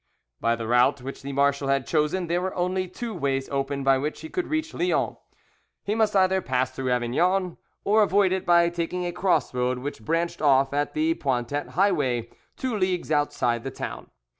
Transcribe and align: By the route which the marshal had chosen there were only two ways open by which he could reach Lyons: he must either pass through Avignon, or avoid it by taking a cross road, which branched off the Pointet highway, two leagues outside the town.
By 0.39 0.55
the 0.55 0.65
route 0.65 1.01
which 1.03 1.21
the 1.21 1.31
marshal 1.31 1.67
had 1.67 1.85
chosen 1.85 2.25
there 2.25 2.41
were 2.41 2.55
only 2.55 2.87
two 2.87 3.13
ways 3.13 3.47
open 3.49 3.83
by 3.83 3.99
which 3.99 4.21
he 4.21 4.29
could 4.29 4.47
reach 4.47 4.73
Lyons: 4.73 5.17
he 5.83 5.93
must 5.93 6.15
either 6.15 6.41
pass 6.41 6.71
through 6.71 6.89
Avignon, 6.89 7.57
or 7.83 8.01
avoid 8.01 8.31
it 8.31 8.43
by 8.43 8.67
taking 8.69 9.05
a 9.05 9.11
cross 9.11 9.53
road, 9.53 9.77
which 9.77 10.01
branched 10.03 10.41
off 10.41 10.71
the 10.71 11.13
Pointet 11.13 11.67
highway, 11.75 12.31
two 12.57 12.75
leagues 12.75 13.11
outside 13.11 13.63
the 13.63 13.69
town. 13.69 14.09